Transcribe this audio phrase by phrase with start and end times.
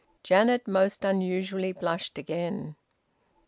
[0.23, 2.75] Janet most unusually blushed again.